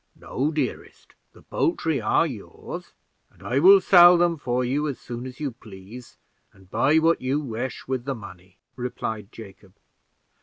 "No, 0.15 0.51
dearest, 0.51 1.13
the 1.31 1.43
poultry 1.43 2.01
are 2.01 2.25
yours, 2.25 2.93
and 3.29 3.43
I 3.43 3.59
will 3.59 3.79
sell 3.79 4.17
them 4.17 4.35
for 4.35 4.65
you 4.65 4.87
as 4.87 4.97
soon 4.99 5.27
as 5.27 5.39
you 5.39 5.51
please, 5.51 6.17
and 6.51 6.71
buy 6.71 6.97
what 6.97 7.21
you 7.21 7.39
wish 7.39 7.87
with 7.87 8.05
the 8.05 8.15
money," 8.15 8.57
replied 8.75 9.31
Jacob. 9.31 9.73